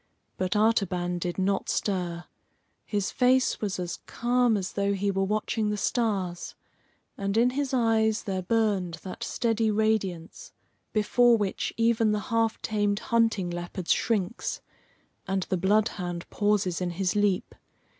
But 0.35 0.55
Artaban 0.55 1.19
did 1.19 1.37
not 1.37 1.69
stir. 1.69 2.23
His 2.87 3.11
face 3.11 3.61
was 3.61 3.77
as 3.77 3.97
calm 4.07 4.57
as 4.57 4.73
though 4.73 4.93
he 4.93 5.11
were 5.11 5.23
watching 5.25 5.69
the 5.69 5.77
stars, 5.77 6.55
and 7.19 7.37
in 7.37 7.51
his 7.51 7.71
eyes 7.71 8.23
there 8.23 8.41
burned 8.41 8.95
that 9.03 9.23
steady 9.23 9.69
radiance 9.69 10.53
before 10.91 11.37
which 11.37 11.71
even 11.77 12.13
the 12.13 12.19
half 12.33 12.59
tamed 12.63 12.97
hunting 13.13 13.51
leopard 13.51 13.89
shrinks, 13.89 14.59
and 15.27 15.43
the 15.51 15.57
bloodhound 15.57 16.27
pauses 16.31 16.81
in 16.81 16.89
his 16.89 17.15
leap. 17.15 17.53